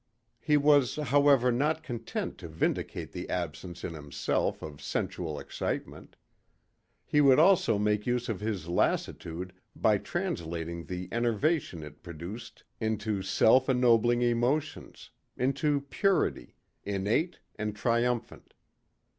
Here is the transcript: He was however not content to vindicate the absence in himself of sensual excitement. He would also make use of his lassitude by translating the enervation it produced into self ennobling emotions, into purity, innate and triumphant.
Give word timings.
He 0.39 0.57
was 0.57 0.95
however 0.95 1.51
not 1.51 1.83
content 1.83 2.39
to 2.39 2.47
vindicate 2.47 3.11
the 3.11 3.29
absence 3.29 3.83
in 3.83 3.93
himself 3.93 4.63
of 4.63 4.81
sensual 4.81 5.37
excitement. 5.37 6.15
He 7.05 7.21
would 7.21 7.37
also 7.37 7.77
make 7.77 8.07
use 8.07 8.27
of 8.27 8.39
his 8.39 8.67
lassitude 8.67 9.53
by 9.75 9.99
translating 9.99 10.85
the 10.85 11.07
enervation 11.11 11.83
it 11.83 12.01
produced 12.01 12.63
into 12.79 13.21
self 13.21 13.69
ennobling 13.69 14.23
emotions, 14.23 15.11
into 15.37 15.81
purity, 15.81 16.55
innate 16.83 17.37
and 17.59 17.75
triumphant. 17.75 18.55